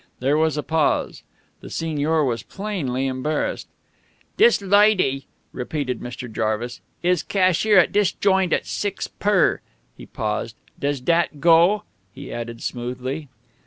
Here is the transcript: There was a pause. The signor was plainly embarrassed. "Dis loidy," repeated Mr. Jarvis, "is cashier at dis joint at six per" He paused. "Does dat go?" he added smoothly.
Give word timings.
There 0.19 0.35
was 0.35 0.57
a 0.57 0.63
pause. 0.63 1.21
The 1.59 1.69
signor 1.69 2.25
was 2.25 2.41
plainly 2.41 3.05
embarrassed. 3.05 3.67
"Dis 4.35 4.59
loidy," 4.59 5.27
repeated 5.51 5.99
Mr. 5.99 6.27
Jarvis, 6.31 6.81
"is 7.03 7.21
cashier 7.21 7.77
at 7.77 7.91
dis 7.91 8.11
joint 8.11 8.51
at 8.51 8.65
six 8.65 9.05
per" 9.07 9.61
He 9.95 10.07
paused. 10.07 10.55
"Does 10.79 11.01
dat 11.01 11.39
go?" 11.39 11.83
he 12.15 12.33
added 12.33 12.63
smoothly. 12.63 13.27